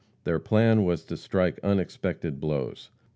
[0.23, 2.89] Their plan was to strike unexpected blows.